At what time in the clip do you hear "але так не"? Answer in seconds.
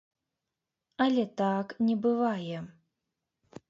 1.05-1.95